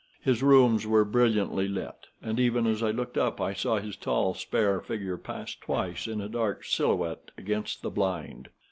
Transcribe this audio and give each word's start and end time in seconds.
His 0.19 0.41
rooms 0.41 0.87
were 0.87 1.05
brilliantly 1.05 1.67
lighted, 1.67 2.07
and 2.23 2.39
even 2.39 2.65
as 2.65 2.81
I 2.81 2.89
looked 2.89 3.19
up, 3.19 3.39
I 3.39 3.53
saw 3.53 3.77
his 3.77 3.95
tall, 3.95 4.33
spare 4.33 4.79
figure 4.81 5.15
pass 5.15 5.53
twice 5.53 6.07
in 6.07 6.19
a 6.21 6.27
dark 6.27 6.63
silhouette 6.65 7.29
against 7.37 7.83
the 7.83 7.91
blind. 7.91 8.49